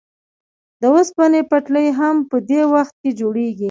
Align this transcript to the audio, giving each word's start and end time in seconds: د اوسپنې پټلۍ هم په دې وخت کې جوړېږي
د 0.81 0.83
اوسپنې 0.95 1.41
پټلۍ 1.51 1.87
هم 1.99 2.15
په 2.29 2.37
دې 2.49 2.61
وخت 2.73 2.93
کې 3.01 3.09
جوړېږي 3.19 3.59